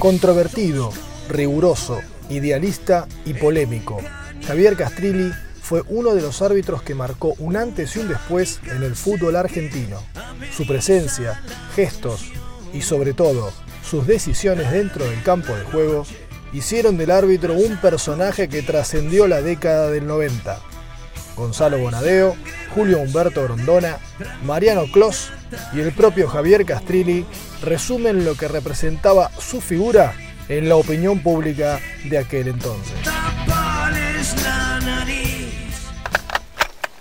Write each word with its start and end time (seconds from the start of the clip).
Controvertido, 0.00 0.94
riguroso, 1.28 2.00
idealista 2.30 3.06
y 3.26 3.34
polémico, 3.34 3.98
Javier 4.46 4.74
Castrilli 4.74 5.30
fue 5.60 5.82
uno 5.88 6.14
de 6.14 6.22
los 6.22 6.40
árbitros 6.40 6.80
que 6.82 6.94
marcó 6.94 7.34
un 7.38 7.54
antes 7.54 7.94
y 7.94 7.98
un 7.98 8.08
después 8.08 8.60
en 8.64 8.82
el 8.82 8.96
fútbol 8.96 9.36
argentino. 9.36 10.02
Su 10.56 10.66
presencia, 10.66 11.42
gestos 11.76 12.32
y 12.72 12.80
sobre 12.80 13.12
todo 13.12 13.52
sus 13.84 14.06
decisiones 14.06 14.72
dentro 14.72 15.04
del 15.04 15.22
campo 15.22 15.54
de 15.54 15.64
juego 15.64 16.06
hicieron 16.54 16.96
del 16.96 17.10
árbitro 17.10 17.52
un 17.52 17.76
personaje 17.76 18.48
que 18.48 18.62
trascendió 18.62 19.28
la 19.28 19.42
década 19.42 19.90
del 19.90 20.06
90. 20.06 20.69
Gonzalo 21.40 21.78
Bonadeo, 21.78 22.36
Julio 22.74 22.98
Humberto 22.98 23.42
Grondona, 23.42 23.98
Mariano 24.44 24.84
Clos 24.92 25.32
y 25.72 25.80
el 25.80 25.92
propio 25.92 26.28
Javier 26.28 26.66
Castrilli 26.66 27.24
resumen 27.62 28.24
lo 28.24 28.34
que 28.34 28.46
representaba 28.46 29.30
su 29.38 29.60
figura 29.60 30.12
en 30.48 30.68
la 30.68 30.76
opinión 30.76 31.20
pública 31.20 31.80
de 32.04 32.18
aquel 32.18 32.48
entonces. 32.48 32.94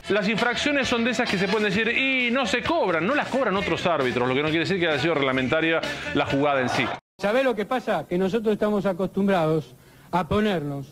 Las 0.07 0.27
infracciones 0.27 0.87
son 0.87 1.03
de 1.03 1.11
esas 1.11 1.29
que 1.29 1.37
se 1.37 1.47
pueden 1.47 1.69
decir 1.69 1.89
y 1.89 2.31
no 2.31 2.45
se 2.45 2.63
cobran, 2.63 3.05
no 3.05 3.13
las 3.13 3.27
cobran 3.27 3.55
otros 3.57 3.85
árbitros, 3.85 4.27
lo 4.27 4.33
que 4.33 4.41
no 4.41 4.47
quiere 4.47 4.61
decir 4.61 4.79
que 4.79 4.87
haya 4.87 4.99
sido 4.99 5.13
reglamentaria 5.13 5.81
la 6.15 6.25
jugada 6.25 6.61
en 6.61 6.69
sí. 6.69 6.85
¿Sabés 7.19 7.43
lo 7.43 7.53
que 7.53 7.65
pasa? 7.65 8.07
Que 8.07 8.17
nosotros 8.17 8.53
estamos 8.53 8.85
acostumbrados 8.85 9.75
a 10.11 10.27
ponernos 10.27 10.87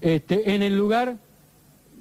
este, 0.00 0.54
en 0.54 0.62
el 0.62 0.76
lugar 0.76 1.16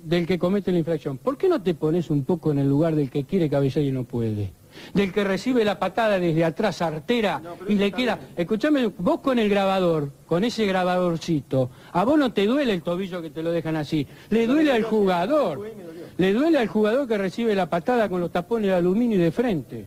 del 0.07 0.25
que 0.25 0.39
comete 0.39 0.71
la 0.71 0.77
infracción. 0.79 1.17
¿Por 1.17 1.37
qué 1.37 1.49
no 1.49 1.61
te 1.61 1.73
pones 1.73 2.09
un 2.09 2.23
poco 2.23 2.51
en 2.51 2.59
el 2.59 2.69
lugar 2.69 2.95
del 2.95 3.09
que 3.09 3.25
quiere 3.25 3.49
cabecear 3.49 3.85
y 3.85 3.91
no 3.91 4.05
puede? 4.05 4.53
Del 4.93 5.11
que 5.11 5.25
recibe 5.25 5.65
la 5.65 5.79
patada 5.79 6.17
desde 6.17 6.45
atrás, 6.45 6.81
artera, 6.81 7.41
y 7.67 7.75
le 7.75 7.91
queda... 7.91 8.17
Escuchame, 8.37 8.87
vos 8.97 9.19
con 9.19 9.37
el 9.37 9.49
grabador, 9.49 10.11
con 10.25 10.45
ese 10.45 10.65
grabadorcito, 10.65 11.71
a 11.91 12.05
vos 12.05 12.17
no 12.17 12.31
te 12.31 12.45
duele 12.45 12.71
el 12.71 12.83
tobillo 12.83 13.21
que 13.21 13.31
te 13.31 13.43
lo 13.43 13.51
dejan 13.51 13.75
así, 13.75 14.07
le 14.29 14.47
duele 14.47 14.71
al 14.71 14.83
jugador. 14.83 15.69
Le 16.17 16.33
duele 16.33 16.57
al 16.57 16.67
jugador 16.67 17.05
que 17.05 17.17
recibe 17.17 17.53
la 17.53 17.69
patada 17.69 18.07
con 18.07 18.21
los 18.21 18.31
tapones 18.31 18.69
de 18.69 18.75
aluminio 18.75 19.17
y 19.17 19.21
de 19.21 19.31
frente. 19.31 19.85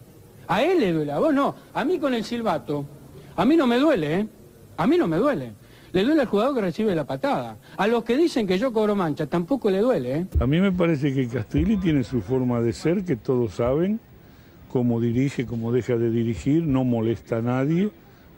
A 0.49 0.63
él 0.63 0.81
le 0.81 0.93
duele, 0.93 1.13
a 1.13 1.19
vos 1.19 1.33
no. 1.33 1.55
A 1.73 1.83
mí 1.85 1.99
con 1.99 2.13
el 2.13 2.25
silbato, 2.25 2.85
a 3.37 3.45
mí 3.47 3.57
no 3.57 3.67
me 3.67 3.79
duele, 3.79 4.21
¿eh? 4.21 4.27
A 4.77 4.87
mí 4.87 4.99
no 4.99 5.09
me 5.09 5.17
duele. 5.17 5.53
Le 5.93 6.05
duele 6.05 6.21
al 6.21 6.27
jugador 6.27 6.55
que 6.55 6.61
recibe 6.61 6.95
la 6.95 7.05
patada. 7.05 7.57
A 7.77 7.87
los 7.87 8.05
que 8.05 8.17
dicen 8.17 8.47
que 8.47 8.59
yo 8.59 8.73
cobro 8.73 8.95
mancha, 8.95 9.27
tampoco 9.27 9.71
le 9.71 9.79
duele, 9.79 10.19
¿eh? 10.19 10.27
A 10.39 10.47
mí 10.47 10.61
me 10.61 10.71
parece 10.71 11.13
que 11.13 11.27
Castrilli 11.27 11.77
tiene 11.77 12.05
su 12.05 12.21
forma 12.21 12.61
de 12.61 12.73
ser, 12.73 13.05
que 13.05 13.17
todos 13.17 13.55
saben, 13.55 13.99
cómo 14.71 15.01
dirige, 15.01 15.47
cómo 15.47 15.73
deja 15.73 15.97
de 15.97 16.11
dirigir, 16.11 16.63
no 16.63 16.85
molesta 16.85 17.39
a 17.39 17.43
nadie, 17.43 17.91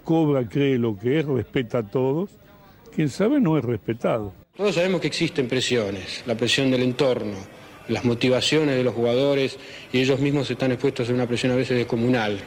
cobra, 0.05 0.49
cree 0.49 0.79
lo 0.79 0.99
que 0.99 1.21
es, 1.21 1.27
respeta 1.27 1.79
a 1.79 1.83
todos. 1.83 2.31
Quien 2.95 3.09
sabe 3.09 3.41
no 3.41 3.59
es 3.59 3.65
respetado. 3.65 4.33
Todos 4.57 4.75
sabemos 4.75 5.01
que 5.01 5.07
existen 5.07 5.49
presiones, 5.49 6.23
la 6.27 6.34
presión 6.34 6.71
del 6.71 6.83
entorno, 6.83 7.37
las 7.89 8.05
motivaciones 8.05 8.77
de 8.77 8.84
los 8.84 8.95
jugadores 8.95 9.59
y 9.93 10.01
ellos 10.01 10.21
mismos 10.21 10.51
están 10.51 10.73
expuestos 10.73 11.09
a 11.09 11.13
una 11.13 11.27
presión 11.27 11.53
a 11.53 11.57
veces 11.57 11.77
descomunal. 11.77 12.39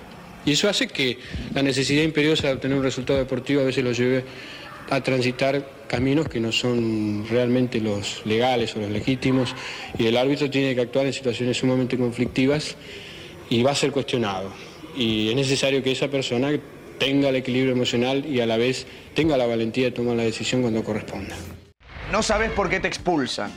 Y 0.45 0.51
eso 0.51 0.69
hace 0.69 0.87
que 0.87 1.17
la 1.53 1.63
necesidad 1.63 2.03
imperiosa 2.03 2.47
de 2.47 2.53
obtener 2.53 2.77
un 2.77 2.83
resultado 2.83 3.17
deportivo 3.17 3.61
a 3.61 3.65
veces 3.65 3.83
lo 3.83 3.91
lleve 3.91 4.23
a 4.89 5.01
transitar 5.01 5.67
caminos 5.87 6.27
que 6.27 6.39
no 6.39 6.51
son 6.51 7.25
realmente 7.29 7.79
los 7.79 8.25
legales 8.25 8.75
o 8.75 8.79
los 8.79 8.89
legítimos 8.89 9.55
y 9.97 10.07
el 10.07 10.17
árbitro 10.17 10.49
tiene 10.49 10.75
que 10.75 10.81
actuar 10.81 11.05
en 11.05 11.13
situaciones 11.13 11.57
sumamente 11.57 11.97
conflictivas 11.97 12.75
y 13.49 13.63
va 13.63 13.71
a 13.71 13.75
ser 13.75 13.91
cuestionado. 13.91 14.51
Y 14.95 15.29
es 15.29 15.35
necesario 15.35 15.83
que 15.83 15.91
esa 15.91 16.07
persona 16.07 16.51
tenga 16.97 17.29
el 17.29 17.35
equilibrio 17.35 17.73
emocional 17.73 18.25
y 18.25 18.39
a 18.39 18.45
la 18.45 18.57
vez 18.57 18.87
tenga 19.13 19.37
la 19.37 19.45
valentía 19.45 19.85
de 19.85 19.91
tomar 19.91 20.15
la 20.15 20.23
decisión 20.23 20.61
cuando 20.61 20.83
corresponda. 20.83 21.35
No 22.11 22.23
sabes 22.23 22.51
por 22.51 22.69
qué 22.69 22.79
te 22.79 22.87
expulsan. 22.87 23.51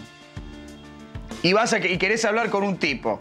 Y 1.43 1.53
vas 1.53 1.73
a, 1.73 1.79
y 1.79 1.99
querés 1.99 2.25
hablar 2.25 2.51
con 2.51 2.65
un 2.65 2.79
tipo 2.79 3.21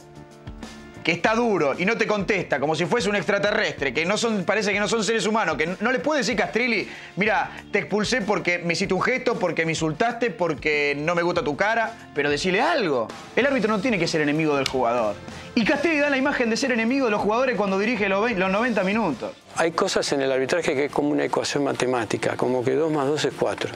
que 1.07 1.13
está 1.13 1.35
duro 1.35 1.73
y 1.77 1.85
no 1.85 1.95
te 1.95 2.05
contesta, 2.05 2.59
como 2.59 2.75
si 2.75 2.85
fuese 2.85 3.07
un 3.07 3.15
extraterrestre, 3.15 3.93
que 3.93 4.05
no 4.05 4.17
son, 4.17 4.43
parece 4.43 4.73
que 4.73 4.79
no 4.81 4.89
son 4.89 5.05
seres 5.05 5.25
humanos, 5.25 5.55
que 5.55 5.77
no 5.79 5.93
le 5.93 5.99
puede 5.99 6.19
decir 6.19 6.35
Castrilli, 6.35 6.85
mira, 7.15 7.49
te 7.71 7.79
expulsé 7.79 8.23
porque 8.23 8.57
me 8.57 8.73
hiciste 8.73 8.93
un 8.93 9.01
gesto, 9.01 9.39
porque 9.39 9.63
me 9.63 9.71
insultaste, 9.71 10.31
porque 10.31 10.97
no 10.99 11.15
me 11.15 11.21
gusta 11.21 11.41
tu 11.45 11.55
cara, 11.55 11.93
pero 12.13 12.29
decirle 12.29 12.59
algo. 12.59 13.07
El 13.37 13.45
árbitro 13.45 13.69
no 13.69 13.79
tiene 13.79 13.97
que 13.97 14.05
ser 14.05 14.19
enemigo 14.19 14.57
del 14.57 14.67
jugador. 14.67 15.15
Y 15.55 15.63
Castrilli 15.63 15.99
da 15.99 16.09
la 16.09 16.17
imagen 16.17 16.49
de 16.49 16.57
ser 16.57 16.73
enemigo 16.73 17.05
de 17.05 17.11
los 17.11 17.21
jugadores 17.21 17.55
cuando 17.55 17.79
dirige 17.79 18.09
los, 18.09 18.21
20 18.21 18.41
los 18.41 18.51
90 18.51 18.83
minutos. 18.83 19.31
Hay 19.55 19.71
cosas 19.71 20.11
en 20.11 20.19
el 20.19 20.29
arbitraje 20.29 20.75
que 20.75 20.85
es 20.85 20.91
como 20.91 21.11
una 21.11 21.23
ecuación 21.23 21.63
matemática, 21.63 22.35
como 22.35 22.65
que 22.65 22.73
2 22.75 22.91
más 22.91 23.07
2 23.07 23.23
es 23.23 23.33
4. 23.39 23.71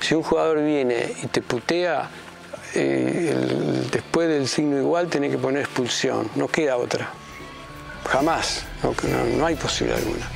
Si 0.00 0.12
un 0.12 0.24
jugador 0.24 0.64
viene 0.64 1.06
y 1.22 1.28
te 1.28 1.40
putea, 1.40 2.10
eh, 2.74 3.34
después 3.90 4.28
del 4.28 4.48
signo 4.48 4.78
igual 4.78 5.08
tiene 5.08 5.30
que 5.30 5.38
poner 5.38 5.62
expulsión, 5.62 6.30
no 6.34 6.48
queda 6.48 6.76
otra. 6.76 7.10
Jamás, 8.06 8.64
no, 8.82 9.46
hay 9.46 9.54
posibilidad 9.56 10.02
alguna. 10.02 10.26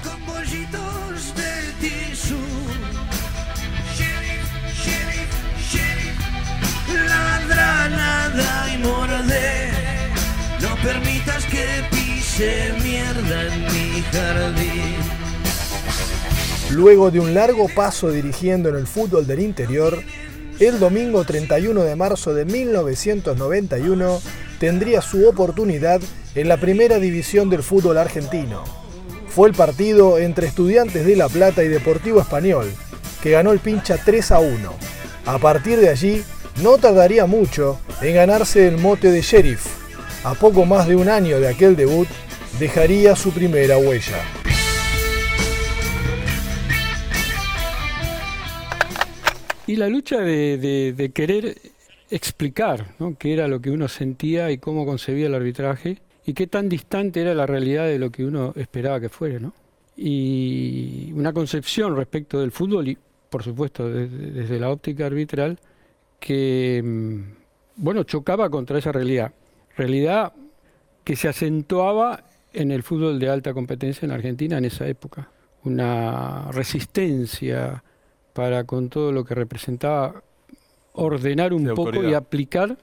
No 10.61 10.77
permitas 10.83 11.45
que 11.47 11.67
pise 11.91 12.73
mierda 12.83 13.55
en 13.55 13.63
mi 13.65 14.03
jardín. 14.13 14.97
Luego 16.71 17.11
de 17.11 17.21
un 17.21 17.35
largo 17.35 17.69
paso 17.69 18.11
dirigiendo 18.11 18.69
en 18.71 18.77
el 18.77 18.87
fútbol 18.87 19.27
del 19.27 19.41
interior, 19.41 20.03
el 20.69 20.79
domingo 20.79 21.25
31 21.25 21.83
de 21.83 21.97
marzo 21.97 22.35
de 22.35 22.45
1991 22.45 24.21
tendría 24.61 25.03
su 25.03 25.27
oportunidad 25.29 26.01
en 26.35 26.49
la 26.49 26.57
primera 26.57 26.99
división 26.99 27.51
del 27.51 27.63
fútbol 27.63 27.99
argentino. 27.99 28.63
Fue 29.29 29.49
el 29.49 29.55
partido 29.55 30.19
entre 30.19 30.47
Estudiantes 30.47 31.05
de 31.05 31.17
La 31.17 31.29
Plata 31.29 31.65
y 31.65 31.69
Deportivo 31.69 32.21
Español, 32.21 32.71
que 33.23 33.31
ganó 33.31 33.53
el 33.53 33.59
pincha 33.59 33.99
3 34.05 34.31
a 34.31 34.39
1. 34.39 34.73
A 35.27 35.39
partir 35.39 35.81
de 35.81 35.89
allí, 35.89 36.23
no 36.63 36.79
tardaría 36.79 37.27
mucho 37.27 37.81
en 38.01 38.15
ganarse 38.15 38.69
el 38.69 38.79
mote 38.79 39.11
de 39.11 39.23
sheriff. 39.23 39.67
A 40.23 40.35
poco 40.35 40.65
más 40.65 40.87
de 40.87 40.95
un 40.95 41.09
año 41.09 41.41
de 41.41 41.49
aquel 41.49 41.75
debut, 41.75 42.09
dejaría 42.61 43.17
su 43.17 43.33
primera 43.33 43.79
huella. 43.79 44.42
Y 49.67 49.77
la 49.77 49.89
lucha 49.89 50.21
de, 50.21 51.11
querer 51.15 51.57
explicar 52.11 52.95
¿no? 52.99 53.17
qué 53.17 53.33
era 53.33 53.49
lo 53.49 53.61
que 53.61 53.71
uno 53.71 53.89
sentía 53.89 54.51
y 54.51 54.59
cómo 54.59 54.85
concebía 54.85 55.29
el 55.29 55.35
arbitraje 55.35 55.99
y 56.27 56.35
qué 56.35 56.47
tan 56.47 56.69
distante 56.69 57.21
era 57.21 57.35
la 57.35 57.47
realidad 57.47 57.87
de 57.87 57.99
lo 57.99 58.11
que 58.11 58.25
uno 58.25 58.53
esperaba 58.57 59.01
que 59.01 59.09
fuera. 59.09 59.39
¿no? 59.39 59.55
Y 59.97 61.13
una 61.15 61.33
concepción 61.33 61.97
respecto 61.97 62.41
del 62.41 62.51
fútbol 62.51 62.89
y, 62.89 62.99
por 63.31 63.45
supuesto, 63.45 63.89
desde, 63.89 64.33
desde 64.33 64.59
la 64.59 64.71
óptica 64.71 65.07
arbitral 65.07 65.59
que, 66.19 66.83
mm, 66.85 67.21
bueno, 67.77 68.03
chocaba 68.03 68.51
contra 68.51 68.79
esa 68.79 68.91
realidad. 68.91 69.33
Realidad 69.77 70.33
que 71.05 71.17
se 71.17 71.29
acentuaba 71.29 72.25
en 72.53 72.73
el 72.73 72.83
fútbol 72.83 73.19
de 73.19 73.29
alta 73.29 73.55
competencia 73.55 74.07
en 74.07 74.13
Argentina 74.13 74.59
en 74.59 74.65
esa 74.65 74.87
época. 74.87 75.31
Una 75.65 76.51
resistencia 76.51 77.83
para 78.33 78.65
con 78.65 78.89
todo 78.89 79.13
lo 79.13 79.25
que 79.25 79.35
representaba 79.35 80.23
ordenar 80.95 81.53
un 81.53 81.65
De 81.65 81.75
poco 81.75 82.03
y 82.03 82.15
aplicar 82.15 82.77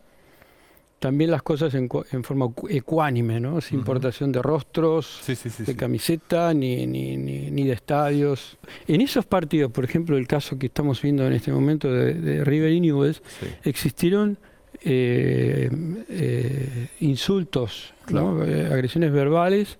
también 0.99 1.31
las 1.31 1.41
cosas 1.43 1.73
en, 1.75 1.87
en 2.11 2.23
forma 2.25 2.49
cu- 2.49 2.67
ecuánime, 2.69 3.39
¿no? 3.39 3.61
Sin 3.61 3.79
importación 3.79 4.33
de 4.33 4.41
rostros, 4.41 5.19
Sí, 5.23 5.33
sí, 5.35 5.49
sí. 5.49 5.63
de 5.63 5.75
camiseta, 5.75 6.53
ni, 6.53 6.85
ni, 6.85 7.15
ni, 7.15 7.49
ni 7.51 7.63
de 7.65 7.71
estadios. 7.73 8.57
En 8.85 8.99
esos 8.99 9.25
partidos, 9.25 9.71
por 9.71 9.85
ejemplo, 9.85 10.17
el 10.17 10.27
caso 10.27 10.59
que 10.59 10.65
estamos 10.65 11.01
viendo 11.01 11.25
en 11.25 11.31
este 11.33 11.53
momento 11.53 11.89
de, 11.89 12.15
de 12.15 12.43
River 12.43 12.71
y 12.73 12.81
Newell's, 12.81 13.21
existieron 13.63 14.37
eh, 14.81 15.69
eh, 16.09 16.87
insultos, 16.99 17.93
¿no? 18.11 18.43
Eh, 18.43 18.65
agresiones 18.71 19.11
verbales 19.13 19.77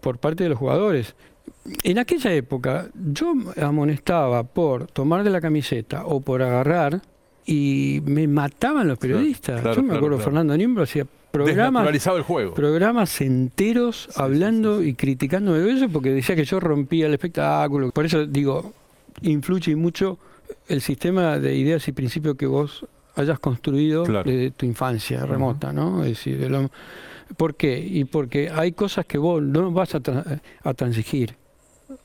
por 0.00 0.18
parte 0.18 0.44
de 0.44 0.50
los 0.50 0.58
jugadores. 0.58 1.14
En 1.84 1.98
aquella 1.98 2.32
época 2.32 2.88
yo 2.94 3.34
amonestaba 3.60 4.42
por 4.44 4.86
tomar 4.86 5.24
de 5.24 5.30
la 5.30 5.40
camiseta 5.40 6.04
o 6.06 6.20
por 6.20 6.42
agarrar 6.42 7.00
y 7.46 8.00
me 8.04 8.26
mataban 8.28 8.88
los 8.88 8.98
periodistas. 8.98 9.60
claro, 9.60 9.76
yo 9.76 9.82
me 9.82 9.88
claro, 9.90 10.06
acuerdo. 10.06 10.24
Fernando 10.24 10.56
Niembro 10.56 10.82
hacía 10.84 11.06
programas 11.30 11.66
Desnaturalizado 11.72 12.16
el 12.16 12.22
juego. 12.24 12.54
programas 12.54 13.20
enteros 13.20 14.08
hablando 14.16 14.82
y 14.82 14.94
criticándome 14.94 15.58
de 15.58 15.72
eso 15.72 15.88
porque 15.88 16.10
decía 16.10 16.34
que 16.36 16.44
yo 16.44 16.58
rompía 16.60 17.06
el 17.06 17.12
espectáculo. 17.14 17.90
Por 17.92 18.04
eso 18.04 18.26
digo, 18.26 18.72
influye 19.22 19.76
mucho 19.76 20.18
el 20.68 20.80
sistema 20.80 21.38
de 21.38 21.54
ideas 21.56 21.86
y 21.88 21.92
principios 21.92 22.36
que 22.36 22.46
vos 22.46 22.84
hayas 23.16 23.38
construido 23.38 24.04
desde 24.04 24.50
tu 24.52 24.66
infancia 24.66 25.24
remota, 25.26 25.72
¿no? 25.72 26.02
Es 26.02 26.10
decir, 26.10 26.38
de 26.38 26.48
lo- 26.48 26.70
¿por 27.36 27.54
qué? 27.54 27.78
Y 27.78 28.04
porque 28.04 28.50
hay 28.50 28.72
cosas 28.72 29.06
que 29.06 29.18
vos 29.18 29.40
no 29.42 29.70
vas 29.70 29.94
a, 29.94 30.00
tra- 30.00 30.40
a 30.62 30.74
transigir 30.74 31.36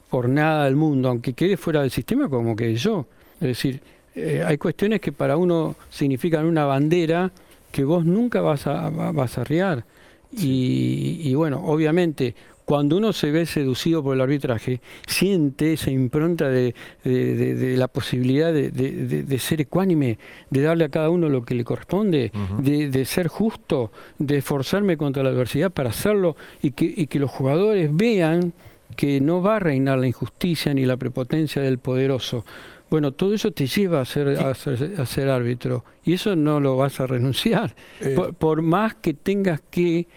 por 0.09 0.29
nada 0.29 0.65
del 0.65 0.75
mundo, 0.75 1.09
aunque 1.09 1.33
quede 1.33 1.57
fuera 1.57 1.81
del 1.81 1.91
sistema 1.91 2.29
como 2.29 2.55
quede 2.55 2.75
yo. 2.75 3.05
Es 3.41 3.47
decir, 3.47 3.81
eh, 4.15 4.43
hay 4.45 4.57
cuestiones 4.57 5.01
que 5.01 5.11
para 5.11 5.35
uno 5.37 5.75
significan 5.89 6.45
una 6.45 6.65
bandera 6.65 7.31
que 7.71 7.83
vos 7.83 8.05
nunca 8.05 8.39
vas 8.41 8.65
a, 8.67 8.89
va- 8.89 9.11
vas 9.11 9.37
a 9.37 9.41
arriar. 9.41 9.83
Y, 10.31 11.19
y 11.23 11.33
bueno, 11.35 11.61
obviamente, 11.65 12.35
cuando 12.65 12.97
uno 12.97 13.13
se 13.13 13.29
ve 13.31 13.45
seducido 13.45 14.01
por 14.03 14.15
el 14.15 14.21
arbitraje, 14.21 14.81
siente 15.07 15.73
esa 15.73 15.91
impronta 15.91 16.49
de, 16.49 16.73
de- 17.03 17.35
de- 17.35 17.55
de 17.55 17.77
la 17.77 17.87
posibilidad 17.87 18.51
de, 18.53 19.39
ser 19.39 19.61
ecuánime, 19.61 20.17
de 20.49 20.61
darle 20.61 20.85
a 20.85 20.89
cada 20.89 21.09
uno 21.09 21.29
lo 21.29 21.43
que 21.45 21.53
le 21.55 21.63
corresponde, 21.63 22.31
de, 22.59 22.89
de 22.89 23.05
ser 23.05 23.27
justo, 23.27 23.91
de 24.17 24.37
esforzarme 24.37 24.97
contra 24.97 25.21
la 25.23 25.29
adversidad 25.29 25.71
para 25.71 25.89
hacerlo 25.89 26.35
y 26.61 26.71
que, 26.71 26.91
y 26.95 27.07
que 27.07 27.19
los 27.19 27.29
jugadores 27.31 27.89
vean 27.95 28.53
que 28.95 29.19
no 29.21 29.41
va 29.41 29.57
a 29.57 29.59
reinar 29.59 29.99
la 29.99 30.07
injusticia 30.07 30.73
ni 30.73 30.85
la 30.85 30.97
prepotencia 30.97 31.61
del 31.61 31.77
poderoso. 31.79 32.45
Bueno, 32.89 33.11
todo 33.13 33.33
eso 33.33 33.51
te 33.51 33.65
lleva 33.67 34.01
a 34.01 34.05
ser, 34.05 34.27
a 34.39 34.53
ser, 34.53 34.93
a 34.99 35.05
ser 35.05 35.29
árbitro 35.29 35.83
y 36.03 36.13
eso 36.13 36.35
no 36.35 36.59
lo 36.59 36.77
vas 36.77 36.99
a 36.99 37.07
renunciar. 37.07 37.75
Eh. 37.99 38.13
Por, 38.15 38.33
por 38.35 38.61
más 38.61 38.95
que 38.95 39.13
tengas 39.13 39.61
que 39.69 40.07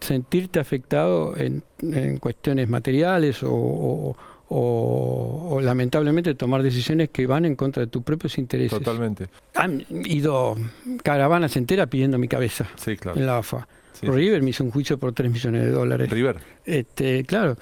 sentirte 0.00 0.58
afectado 0.58 1.36
en, 1.36 1.62
en 1.82 2.18
cuestiones 2.18 2.68
materiales 2.68 3.42
o, 3.42 3.50
o- 3.52 4.16
o- 4.48 5.48
o 5.56 5.60
lamentablemente 5.60 6.34
tomar 6.34 6.62
decisiones 6.62 7.10
que 7.10 7.26
van 7.26 7.44
en 7.44 7.56
contra 7.56 7.80
de 7.82 7.86
tus 7.88 8.02
propios 8.02 8.38
intereses. 8.38 8.78
Totalmente. 8.78 9.26
Han 9.54 9.84
ido 9.90 10.56
caravanas 11.02 11.56
enteras 11.56 11.88
pidiendo 11.88 12.16
mi 12.18 12.28
cabeza 12.28 12.66
Sí, 12.76 12.96
claro. 12.96 13.18
en 13.18 13.26
la 13.26 13.38
AFA. 13.38 13.66
Sí. 13.92 14.06
River 14.06 14.42
me 14.42 14.50
hizo 14.50 14.62
un 14.62 14.70
juicio 14.70 14.98
por 14.98 15.12
3 15.14 15.32
millones 15.32 15.62
de 15.64 15.70
dólares. 15.70 16.10
River. 16.10 16.36
Este, 16.64 17.24
claro, 17.24 17.56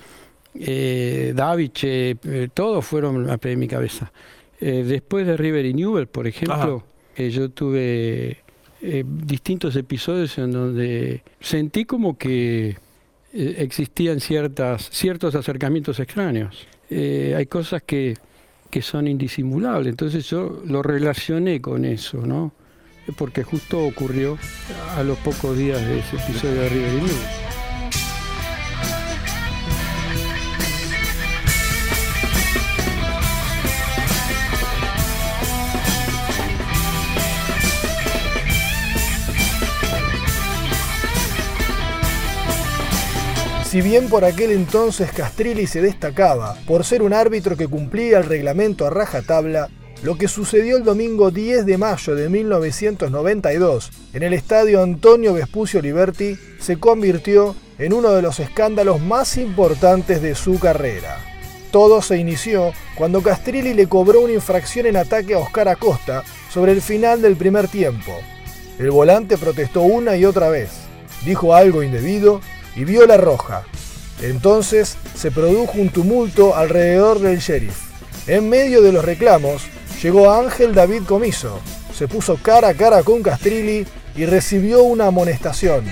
eh, 0.54 1.32
Davich, 1.34 1.84
eh, 1.84 2.16
eh, 2.24 2.48
todos 2.52 2.84
fueron 2.84 3.30
a 3.30 3.38
pedir 3.38 3.56
mi 3.58 3.68
cabeza. 3.68 4.12
Eh, 4.60 4.84
después 4.86 5.26
de 5.26 5.36
River 5.36 5.66
y 5.66 5.74
Newell, 5.74 6.06
por 6.06 6.26
ejemplo, 6.26 6.84
eh, 7.16 7.30
yo 7.30 7.50
tuve 7.50 8.38
eh, 8.80 9.04
distintos 9.06 9.76
episodios 9.76 10.38
en 10.38 10.52
donde 10.52 11.22
sentí 11.40 11.84
como 11.84 12.16
que 12.16 12.76
existían 13.32 14.20
ciertas, 14.20 14.88
ciertos 14.90 15.34
acercamientos 15.34 15.98
extraños. 15.98 16.68
Hay 16.90 17.46
cosas 17.46 17.82
que, 17.82 18.14
que 18.70 18.80
son 18.80 19.08
indisimulables, 19.08 19.88
entonces 19.90 20.30
yo 20.30 20.62
lo 20.64 20.84
relacioné 20.84 21.60
con 21.60 21.84
eso, 21.84 22.24
¿no? 22.24 22.52
Porque 23.18 23.42
justo 23.42 23.84
ocurrió 23.84 24.38
a 24.96 25.02
los 25.02 25.18
pocos 25.18 25.58
días 25.58 25.84
de 25.84 25.98
ese 25.98 26.16
episodio 26.16 26.60
de 26.60 26.68
River 26.68 26.92
y 26.92 26.96
Newell. 26.98 27.44
Si 43.75 43.82
bien 43.82 44.09
por 44.09 44.25
aquel 44.25 44.53
entonces 44.53 45.11
Castrilli 45.11 45.67
se 45.67 45.82
destacaba 45.82 46.56
por 46.65 46.85
ser 46.85 47.03
un 47.03 47.12
árbitro 47.12 47.56
que 47.56 47.67
cumplía 47.67 48.19
el 48.19 48.25
reglamento 48.25 48.87
a 48.87 48.91
rajatabla, 48.91 49.69
lo 50.05 50.17
que 50.17 50.29
sucedió 50.29 50.76
el 50.76 50.85
domingo 50.85 51.32
10 51.32 51.67
de 51.67 51.76
mayo 51.76 52.15
de 52.15 52.29
1992 52.29 53.91
en 54.12 54.23
el 54.23 54.32
estadio 54.32 54.81
Antonio 54.81 55.35
Vespucio 55.35 55.82
Liberti 55.82 56.38
se 56.61 56.79
convirtió 56.79 57.56
en 57.79 57.93
uno 57.93 58.12
de 58.12 58.23
los 58.23 58.38
escándalos 58.38 59.00
más 59.00 59.37
importantes 59.38 60.23
de 60.23 60.37
su 60.37 60.61
carrera. 60.61 61.19
Todo 61.73 62.00
se 62.00 62.17
inició 62.17 62.73
cuando 62.94 63.23
Castrilli 63.23 63.75
le 63.75 63.88
cobró 63.88 64.21
una 64.21 64.35
infracción 64.35 64.87
en 64.87 64.99
ataque 64.99 65.35
a 65.35 65.38
Oscar 65.38 65.67
Acosta 65.67 66.23
sobre 66.49 66.71
el 66.71 66.81
final 66.81 67.21
del 67.21 67.35
primer 67.35 67.67
tiempo. 67.67 68.12
El 68.79 68.93
volante 68.93 69.37
protestó 69.37 69.82
una 69.82 70.17
y 70.17 70.25
otra 70.25 70.49
vez, 70.49 70.71
dijo 71.25 71.56
algo 71.56 71.82
indebido 71.82 72.41
y 72.76 72.85
vio 72.85 73.06
la 73.06 73.17
roja. 73.17 73.65
Entonces 74.23 74.97
se 75.15 75.31
produjo 75.31 75.79
un 75.79 75.91
tumulto 75.91 76.56
alrededor 76.56 77.19
del 77.19 77.38
sheriff. 77.38 77.79
En 78.26 78.49
medio 78.49 78.82
de 78.82 78.93
los 78.93 79.05
reclamos 79.05 79.62
llegó 80.03 80.32
Ángel 80.32 80.75
David 80.75 81.03
Comiso, 81.05 81.61
se 81.97 82.09
puso 82.09 82.37
cara 82.37 82.69
a 82.69 82.75
cara 82.75 83.03
con 83.03 83.23
Castrilli 83.23 83.87
y 84.17 84.26
recibió 84.26 84.82
una 84.82 85.06
amonestación. 85.06 85.85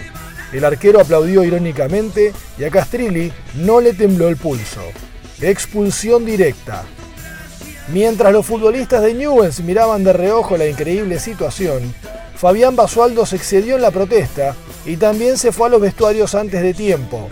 El 0.52 0.64
arquero 0.64 1.00
aplaudió 1.00 1.44
irónicamente 1.44 2.32
y 2.58 2.64
a 2.64 2.70
Castrilli 2.70 3.32
no 3.54 3.80
le 3.80 3.94
tembló 3.94 4.28
el 4.28 4.36
pulso. 4.36 4.82
Expulsión 5.40 6.24
directa. 6.24 6.84
Mientras 7.88 8.32
los 8.32 8.46
futbolistas 8.46 9.02
de 9.02 9.14
Newell's 9.14 9.60
miraban 9.60 10.04
de 10.04 10.12
reojo 10.12 10.56
la 10.56 10.66
increíble 10.66 11.18
situación, 11.18 11.94
Fabián 12.36 12.76
Basualdo 12.76 13.24
se 13.26 13.36
excedió 13.36 13.76
en 13.76 13.82
la 13.82 13.90
protesta 13.90 14.54
y 14.84 14.96
también 14.96 15.38
se 15.38 15.52
fue 15.52 15.68
a 15.68 15.70
los 15.70 15.80
vestuarios 15.80 16.34
antes 16.34 16.62
de 16.62 16.74
tiempo. 16.74 17.28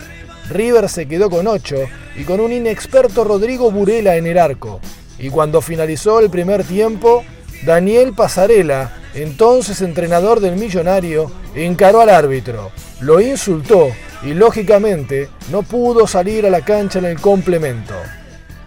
River 0.49 0.89
se 0.89 1.07
quedó 1.07 1.29
con 1.29 1.47
8 1.47 1.75
y 2.17 2.23
con 2.23 2.39
un 2.39 2.51
inexperto 2.51 3.23
Rodrigo 3.23 3.71
Burela 3.71 4.15
en 4.15 4.27
el 4.27 4.37
arco. 4.37 4.79
Y 5.17 5.29
cuando 5.29 5.61
finalizó 5.61 6.19
el 6.19 6.29
primer 6.29 6.63
tiempo, 6.63 7.23
Daniel 7.65 8.13
Pasarela, 8.13 8.91
entonces 9.13 9.81
entrenador 9.81 10.39
del 10.39 10.55
Millonario, 10.55 11.31
encaró 11.55 12.01
al 12.01 12.09
árbitro, 12.09 12.71
lo 13.01 13.21
insultó 13.21 13.89
y 14.23 14.33
lógicamente 14.33 15.29
no 15.51 15.63
pudo 15.63 16.07
salir 16.07 16.45
a 16.45 16.49
la 16.49 16.61
cancha 16.61 16.99
en 16.99 17.05
el 17.05 17.19
complemento. 17.19 17.95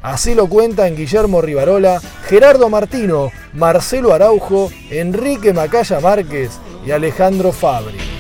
Así 0.03 0.35
lo 0.35 0.49
cuentan 0.49 0.97
Guillermo 0.97 1.41
Rivarola, 1.41 2.01
Gerardo 2.27 2.69
Martino, 2.69 3.33
Marcelo 3.55 4.13
Araujo, 4.13 4.71
Enrique 4.91 5.55
Macaya 5.55 5.99
Márquez 5.99 6.51
y 6.87 6.91
Alejandro 6.91 7.53
Fabri. 7.53 8.14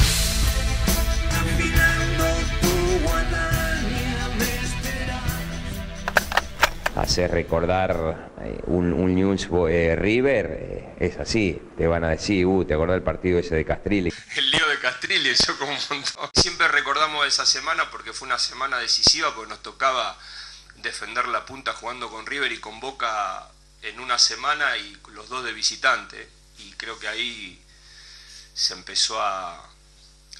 Hacer 7.04 7.30
recordar 7.30 8.32
eh, 8.40 8.60
un, 8.66 8.92
un 8.92 9.14
News 9.14 9.48
eh, 9.68 9.94
River, 9.96 10.46
eh, 10.50 10.96
es 10.98 11.18
así. 11.18 11.60
Te 11.76 11.86
van 11.86 12.02
a 12.04 12.08
decir, 12.08 12.46
uh, 12.46 12.64
¿te 12.64 12.74
acordás 12.74 12.96
del 12.96 13.02
partido 13.02 13.38
ese 13.38 13.54
de 13.54 13.64
Castrilli? 13.64 14.12
El 14.36 14.50
lío 14.50 14.68
de 14.68 14.78
Castrilli, 14.78 15.28
eso 15.28 15.56
como 15.58 15.72
un 15.72 15.78
montón. 15.90 16.30
Siempre 16.34 16.66
recordamos 16.68 17.26
esa 17.26 17.46
semana 17.46 17.90
porque 17.90 18.12
fue 18.12 18.26
una 18.26 18.38
semana 18.38 18.78
decisiva, 18.78 19.34
porque 19.34 19.50
nos 19.50 19.62
tocaba 19.62 20.18
defender 20.76 21.28
la 21.28 21.46
punta 21.46 21.72
jugando 21.72 22.10
con 22.10 22.26
River 22.26 22.52
y 22.52 22.58
con 22.58 22.80
Boca 22.80 23.48
en 23.82 24.00
una 24.00 24.18
semana 24.18 24.76
y 24.76 24.96
los 25.12 25.28
dos 25.28 25.44
de 25.44 25.52
visitante. 25.52 26.28
Y 26.58 26.72
creo 26.72 26.98
que 26.98 27.08
ahí 27.08 27.62
se 28.54 28.74
empezó 28.74 29.20
a, 29.20 29.56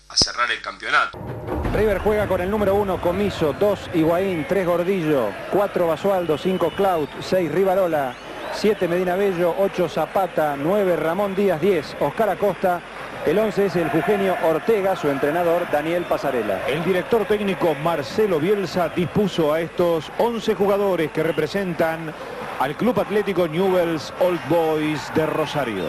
a 0.09 0.17
cerrar 0.17 0.51
el 0.51 0.63
campeonato. 0.63 1.34
River 1.75 1.99
juega 1.99 2.29
con 2.29 2.41
el 2.41 2.49
número 2.49 2.77
1 2.77 3.01
Comiso, 3.01 3.53
2 3.53 3.91
Higuaín, 3.95 4.47
3 4.49 4.65
Gordillo, 4.65 5.31
4 5.51 5.89
Basualdo, 5.89 6.39
5 6.39 6.71
Clout, 6.71 7.11
6 7.19 7.51
Rivarola, 7.51 8.15
7 8.53 8.87
Medina 8.87 9.17
Bello, 9.17 9.53
8 9.59 9.89
Zapata, 9.89 10.55
9 10.57 10.95
Ramón 10.95 11.35
Díaz, 11.35 11.61
10 11.61 11.97
Oscar 11.99 12.31
Acosta. 12.31 12.81
El 13.27 13.41
11 13.41 13.67
es 13.67 13.77
el 13.77 13.91
Jugenio 13.91 14.37
Ortega, 14.45 14.95
su 14.95 15.09
entrenador 15.09 15.67
Daniel 15.73 16.05
Pasarela. 16.05 16.65
El 16.69 16.85
director 16.85 17.25
técnico 17.25 17.75
Marcelo 17.83 18.39
Bielsa 18.39 18.91
dispuso 18.91 19.53
a 19.53 19.61
estos 19.61 20.13
11 20.19 20.55
jugadores 20.55 21.11
que 21.11 21.25
representan 21.25 22.15
al 22.61 22.77
Club 22.77 23.01
Atlético 23.01 23.49
Newell's 23.49 24.13
Old 24.21 24.41
Boys 24.49 25.11
de 25.17 25.27
Rosario. 25.27 25.87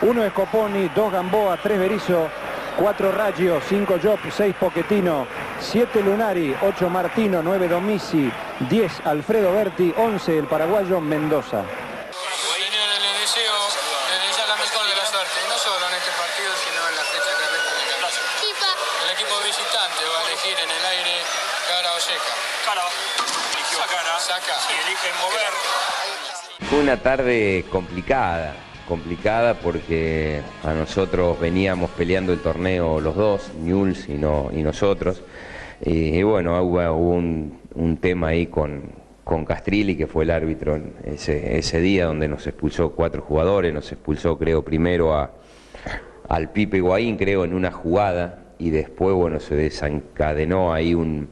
1 0.00 0.24
Escoponi, 0.24 0.88
2 0.94 1.12
Gamboa, 1.12 1.58
3 1.62 1.78
Berizo, 1.78 2.28
4 2.76 3.10
Raggio, 3.12 3.60
5 3.60 3.98
Job, 3.98 4.18
6 4.30 4.54
Poquetino, 4.58 5.26
7 5.58 6.00
Lunari, 6.00 6.54
8 6.60 6.88
Martino, 6.88 7.42
9 7.42 7.68
Domisi, 7.68 8.30
10 8.58 9.00
Alfredo 9.04 9.52
Berti, 9.52 9.92
11 9.96 10.38
el 10.38 10.44
paraguayo 10.44 11.00
Mendoza. 11.00 11.64
Fue 26.68 26.78
una 26.78 26.96
tarde 26.96 27.64
complicada, 27.70 28.54
complicada 28.90 29.54
porque 29.54 30.40
a 30.64 30.74
nosotros 30.74 31.38
veníamos 31.38 31.90
peleando 31.90 32.32
el 32.32 32.40
torneo 32.40 33.00
los 33.00 33.14
dos, 33.14 33.52
Newell's 33.62 34.08
y, 34.08 34.14
no, 34.14 34.50
y 34.52 34.64
nosotros. 34.64 35.22
Y, 35.80 36.20
bueno, 36.24 36.60
hubo, 36.60 36.92
un, 36.92 37.60
un 37.76 37.96
tema 37.98 38.28
ahí 38.28 38.48
con, 38.48 38.82
con 39.22 39.44
Castrilli, 39.44 39.96
que 39.96 40.08
fue 40.08 40.24
el 40.24 40.32
árbitro 40.32 40.76
ese, 41.04 41.56
ese 41.56 41.80
día 41.80 42.06
donde 42.06 42.26
nos 42.26 42.48
expulsó 42.48 42.90
cuatro 42.90 43.22
jugadores, 43.22 43.72
nos 43.72 43.92
expulsó 43.92 44.36
creo 44.36 44.64
primero 44.64 45.14
a, 45.14 45.30
al 46.28 46.50
Pipe 46.50 46.78
Higuaín, 46.78 47.16
creo, 47.16 47.44
en 47.44 47.54
una 47.54 47.70
jugada 47.70 48.54
y 48.58 48.70
después, 48.70 49.14
bueno, 49.14 49.38
se 49.38 49.54
desencadenó 49.54 50.74
ahí 50.74 50.94
un, 50.94 51.28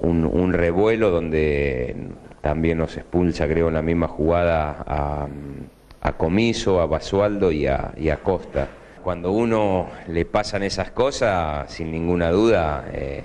un, 0.00 0.52
revuelo 0.52 1.10
donde 1.10 1.96
también 2.42 2.76
nos 2.76 2.98
expulsa, 2.98 3.48
creo, 3.48 3.68
en 3.68 3.74
la 3.74 3.82
misma 3.82 4.06
jugada 4.06 4.84
a, 4.86 5.26
a 6.00 6.12
Comiso, 6.12 6.80
a 6.80 6.86
Basualdo 6.86 7.52
y 7.52 7.66
a, 7.66 8.18
Costa. 8.22 8.68
Cuando 9.02 9.32
uno 9.32 9.88
le 10.08 10.24
pasan 10.24 10.62
esas 10.62 10.90
cosas, 10.90 11.72
sin 11.72 11.90
ninguna 11.90 12.30
duda, 12.30 12.86
eh, 12.92 13.22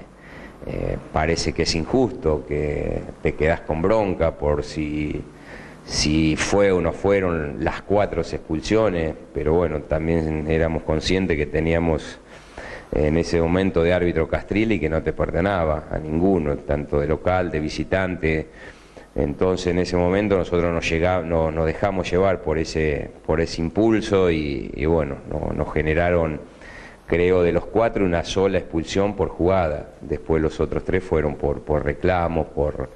eh, 0.68 0.98
parece 1.12 1.54
que 1.54 1.64
es 1.64 1.76
injusto, 1.76 2.46
que 2.48 3.02
te 3.22 3.36
quedas 3.36 3.62
con 3.62 3.82
bronca 3.82 4.38
por 4.38 4.64
si, 4.64 5.22
si 5.86 6.36
fue 6.36 6.72
o 6.72 6.82
no 6.82 6.94
fueron 6.94 7.64
las 7.64 7.82
cuatro 7.82 8.22
expulsiones, 8.22 9.14
pero 9.34 9.54
bueno, 9.54 9.82
también 9.82 10.50
éramos 10.50 10.84
conscientes 10.84 11.38
que 11.38 11.46
teníamos 11.46 12.20
en 12.92 13.18
ese 13.18 13.42
momento 13.42 13.84
de 13.84 13.94
árbitro 13.94 14.28
Castrilli 14.28 14.80
que 14.80 14.90
no 14.90 15.04
te 15.04 15.12
perdonaba 15.12 15.88
a 15.92 15.98
ninguno, 15.98 16.58
tanto 16.58 17.00
de 17.00 17.08
local, 17.08 17.52
de 17.52 17.60
visitante. 17.60 18.48
Entonces 19.16 19.68
en 19.68 19.80
ese 19.80 19.96
momento 19.96 20.38
nosotros 20.38 20.74
nos, 20.74 21.54
nos 21.54 21.66
dejamos 21.66 22.12
llevar 22.12 22.42
por 22.42 22.58
ese, 22.58 23.10
por 23.26 23.40
ese 23.40 23.62
impulso 23.62 24.30
y, 24.30 24.86
bueno, 24.86 25.18
nos 25.56 25.74
generaron 25.74 26.42
creo 27.08 27.44
de 27.44 27.52
los 27.54 27.66
cuatro 27.66 28.04
una 28.04 28.24
sola 28.24 28.58
expulsión 28.58 29.16
por 29.16 29.30
jugada. 29.30 29.92
Después 30.02 30.42
los 30.42 30.60
otros 30.60 30.84
tres 30.84 31.04
fueron 31.04 31.36
por, 31.36 31.86
reclamos, 31.86 32.48
por, 32.48 32.90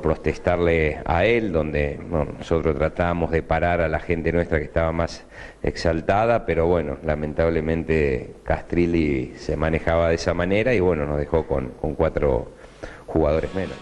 protestarle 0.00 0.98
a 1.04 1.24
él, 1.24 1.52
donde 1.52 2.00
nosotros 2.38 2.74
tratábamos 2.76 3.30
de 3.30 3.42
parar 3.42 3.82
a 3.82 3.88
la 3.88 4.00
gente 4.00 4.32
nuestra 4.32 4.58
que 4.58 4.64
estaba 4.64 4.90
más 4.90 5.24
exaltada, 5.62 6.44
pero 6.44 6.66
bueno, 6.66 6.96
lamentablemente 7.04 8.34
Castrilli 8.42 9.34
se 9.36 9.56
manejaba 9.56 10.08
de 10.08 10.16
esa 10.16 10.34
manera 10.34 10.74
y 10.74 10.80
bueno, 10.80 11.06
nos 11.06 11.18
dejó 11.18 11.46
con 11.46 11.68
cuatro 11.94 12.48
jugadores 13.06 13.54
menos. 13.54 13.76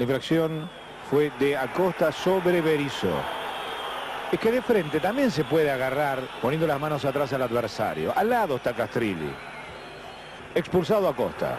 La 0.00 0.04
infracción 0.04 0.66
fue 1.10 1.30
de 1.38 1.58
Acosta 1.58 2.10
sobre 2.10 2.62
Berizzo. 2.62 3.12
Es 4.32 4.40
que 4.40 4.50
de 4.50 4.62
frente 4.62 4.98
también 4.98 5.30
se 5.30 5.44
puede 5.44 5.70
agarrar 5.70 6.20
poniendo 6.40 6.66
las 6.66 6.80
manos 6.80 7.04
atrás 7.04 7.30
al 7.34 7.42
adversario. 7.42 8.10
Al 8.16 8.30
lado 8.30 8.56
está 8.56 8.72
Castrilli. 8.72 9.30
Expulsado 10.54 11.06
Acosta. 11.06 11.58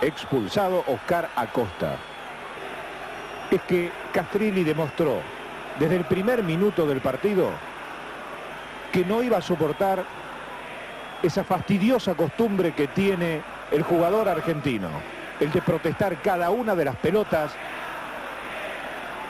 Expulsado 0.00 0.84
Oscar 0.86 1.28
Acosta. 1.34 1.96
Es 3.50 3.60
que 3.62 3.90
Castrilli 4.12 4.62
demostró 4.62 5.22
desde 5.80 5.96
el 5.96 6.04
primer 6.04 6.44
minuto 6.44 6.86
del 6.86 7.00
partido 7.00 7.50
que 8.92 9.04
no 9.04 9.24
iba 9.24 9.38
a 9.38 9.42
soportar 9.42 10.04
esa 11.20 11.42
fastidiosa 11.42 12.14
costumbre 12.14 12.70
que 12.74 12.86
tiene 12.86 13.42
el 13.72 13.82
jugador 13.82 14.28
argentino, 14.28 14.88
el 15.42 15.50
de 15.50 15.62
protestar 15.62 16.16
cada 16.22 16.50
una 16.50 16.74
de 16.74 16.84
las 16.84 16.96
pelotas 16.96 17.52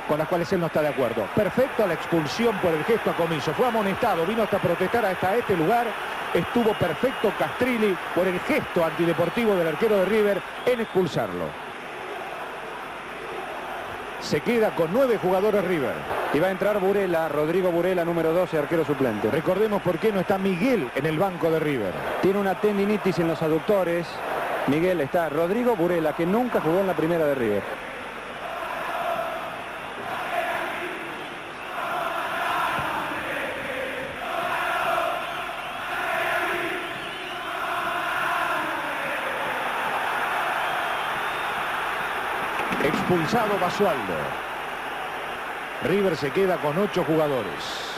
con 0.06 0.18
las 0.18 0.28
cuales 0.28 0.52
él 0.52 0.60
no 0.60 0.66
está 0.66 0.82
de 0.82 0.88
acuerdo. 0.88 1.26
Perfecto 1.34 1.86
la 1.86 1.94
expulsión 1.94 2.54
por 2.58 2.72
el 2.72 2.84
gesto 2.84 3.10
a 3.10 3.14
Comiso. 3.14 3.52
Fue 3.54 3.66
amonestado, 3.66 4.26
vino 4.26 4.42
hasta 4.42 4.58
protestar 4.58 5.06
hasta 5.06 5.36
este 5.36 5.56
lugar. 5.56 5.86
Estuvo 6.34 6.72
perfecto 6.74 7.32
Castrilli 7.38 7.96
por 8.14 8.26
el 8.26 8.38
gesto 8.40 8.84
antideportivo 8.84 9.54
del 9.54 9.68
arquero 9.68 9.98
de 9.98 10.04
River 10.06 10.42
en 10.66 10.80
expulsarlo. 10.80 11.46
Se 14.20 14.40
queda 14.40 14.74
con 14.74 14.92
nueve 14.92 15.18
jugadores 15.20 15.64
River. 15.64 15.94
Y 16.34 16.38
va 16.38 16.48
a 16.48 16.50
entrar 16.50 16.78
Burela, 16.78 17.28
Rodrigo 17.28 17.70
Burela, 17.70 18.04
número 18.04 18.32
12, 18.32 18.58
arquero 18.58 18.84
suplente. 18.84 19.30
Recordemos 19.30 19.82
por 19.82 19.98
qué 19.98 20.12
no 20.12 20.20
está 20.20 20.38
Miguel 20.38 20.90
en 20.94 21.06
el 21.06 21.18
banco 21.18 21.50
de 21.50 21.58
River. 21.58 21.92
Tiene 22.22 22.38
una 22.38 22.54
tendinitis 22.54 23.18
en 23.18 23.28
los 23.28 23.42
aductores. 23.42 24.06
Miguel 24.68 25.00
está 25.00 25.28
Rodrigo 25.28 25.76
Burela, 25.76 26.14
que 26.14 26.24
nunca 26.24 26.60
jugó 26.60 26.80
en 26.80 26.86
la 26.86 26.94
primera 26.94 27.26
de 27.26 27.34
River. 27.34 27.62
expulsado 42.84 43.58
Basualdo. 43.60 44.14
River 45.84 46.16
se 46.16 46.30
queda 46.30 46.56
con 46.56 46.78
ocho 46.78 47.04
jugadores. 47.04 47.91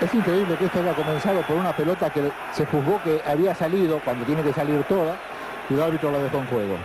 Es 0.00 0.14
increíble 0.14 0.56
que 0.56 0.64
esto 0.64 0.80
haya 0.80 0.94
comenzado 0.94 1.42
por 1.42 1.56
una 1.56 1.76
pelota 1.76 2.08
que 2.10 2.32
se 2.52 2.64
juzgó 2.64 3.02
que 3.02 3.20
había 3.26 3.54
salido 3.54 4.00
cuando 4.02 4.24
tiene 4.24 4.42
que 4.42 4.52
salir 4.52 4.82
toda 4.84 5.16
y 5.68 5.74
el 5.74 5.82
árbitro 5.82 6.10
la 6.10 6.18
dejó 6.18 6.38
en 6.38 6.46
juego. 6.46 6.76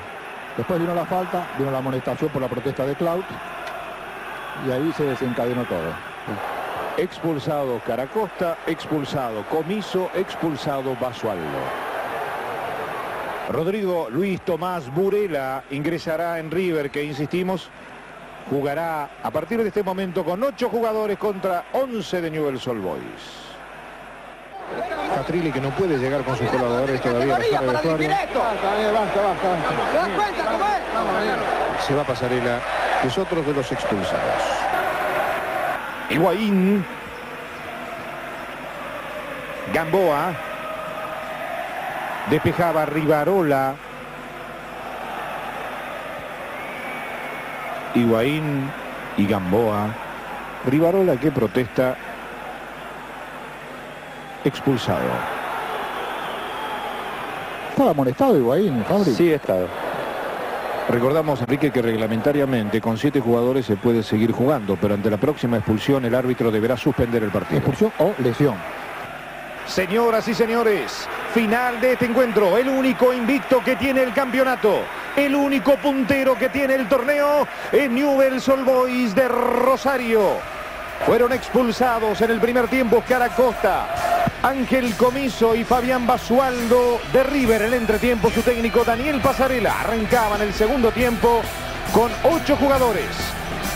Después 0.58 0.80
vino 0.80 0.94
la 0.94 1.06
falta, 1.06 1.48
vino 1.58 1.72
la 1.72 1.78
amonestación 1.78 2.30
por 2.30 2.42
la 2.42 2.50
protesta 2.50 2.86
de 2.86 2.94
Clout 2.96 3.26
y 4.68 4.72
ahí 4.72 4.94
se 4.98 5.06
desencadenó 5.06 5.64
todo. 5.64 5.94
Expulsado 6.98 7.80
Caracosta, 7.86 8.58
expulsado 8.68 9.44
Comiso, 9.44 10.10
expulsado 10.14 10.96
Basualdo. 11.00 11.60
Rodrigo 13.50 14.10
Luis 14.10 14.42
Tomás 14.42 14.94
Burela 14.94 15.64
ingresará 15.72 16.40
en 16.40 16.52
River, 16.52 16.90
que 16.90 17.04
insistimos, 17.04 17.70
jugará 18.50 19.10
a 19.24 19.32
partir 19.32 19.62
de 19.62 19.68
este 19.68 19.84
momento 19.84 20.24
con 20.24 20.42
ocho 20.44 20.70
jugadores 20.70 21.18
contra 21.18 21.66
11 21.74 22.22
de 22.22 22.32
Newell's 22.32 22.68
Old 22.68 22.84
Boys. 22.84 23.46
Catrilli 25.16 25.52
que 25.52 25.62
no 25.62 25.70
puede 25.72 25.98
llegar 25.98 26.24
con 26.24 26.36
sus 26.36 26.50
colaboradores 26.50 27.02
todavía 27.02 27.36
a 27.36 27.40
la 27.40 27.82
Se 31.82 31.94
va 31.94 32.02
a 32.02 32.06
Pasarela, 32.06 32.60
que 33.02 33.08
es 33.08 33.18
otro 33.18 33.42
de 33.42 33.54
los 33.54 33.72
expulsados. 33.72 34.44
Higuaín. 36.10 36.86
Gamboa. 39.74 40.34
Despejaba 42.30 42.86
Rivarola. 42.86 43.76
Higuaín 47.96 48.70
y 49.18 49.26
Gamboa. 49.26 49.88
Rivarola 50.66 51.18
que 51.18 51.32
protesta. 51.32 51.96
Expulsado. 54.44 55.10
Estaba 57.72 57.94
molestado 57.94 58.38
Higuaín, 58.38 58.84
Fabri. 58.86 59.14
Sí, 59.14 59.32
estado. 59.32 59.68
Recordamos, 60.88 61.42
Enrique, 61.42 61.72
que 61.72 61.82
reglamentariamente 61.82 62.80
con 62.80 62.98
siete 62.98 63.20
jugadores 63.20 63.66
se 63.66 63.76
puede 63.76 64.04
seguir 64.04 64.32
jugando, 64.32 64.78
pero 64.80 64.94
ante 64.94 65.10
la 65.10 65.18
próxima 65.18 65.58
expulsión 65.58 66.06
el 66.06 66.14
árbitro 66.14 66.52
deberá 66.52 66.78
suspender 66.78 67.24
el 67.24 67.32
partido. 67.32 67.58
Expulsión 67.58 67.92
o 67.98 68.14
lesión. 68.20 68.56
Señoras 69.66 70.28
y 70.28 70.36
señores, 70.36 71.08
final 71.34 71.82
de 71.82 71.94
este 71.94 72.06
encuentro, 72.06 72.56
el 72.56 72.70
único 72.70 73.12
invicto 73.12 73.64
que 73.64 73.76
tiene 73.76 74.04
el 74.04 74.14
campeonato, 74.14 74.82
el 75.16 75.36
único 75.36 75.78
puntero 75.78 76.38
que 76.38 76.50
tiene 76.50 76.76
el 76.76 76.88
torneo 76.88 77.48
es 77.72 77.90
Newell's 77.90 78.48
Old 78.50 78.66
Boys 78.66 79.16
de 79.16 79.28
Rosario. 79.28 80.38
Fueron 81.06 81.34
expulsados 81.34 82.22
en 82.22 82.32
el 82.32 82.40
primer 82.40 82.68
tiempo 82.68 83.04
Caracosta, 83.08 83.88
Ángel 84.42 84.96
Comiso 84.96 85.56
y 85.56 85.64
Fabián 85.64 86.08
Basualdo 86.08 87.00
de 87.14 87.24
River. 87.24 87.62
En 87.62 87.68
el 87.68 87.74
entretiempo 87.76 88.30
su 88.30 88.42
técnico 88.42 88.84
Daniel 88.84 89.22
Pasarela 89.22 89.82
arrancaba 89.82 90.38
en 90.38 90.44
el 90.44 90.54
segundo 90.54 90.92
tiempo 90.92 91.42
con 91.94 92.12
ocho 92.24 92.56
jugadores. 92.58 93.10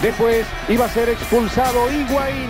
Después 0.02 0.46
iba 0.70 0.86
a 0.86 0.90
ser 0.90 1.10
expulsado 1.10 1.92
Higuaín 1.92 2.50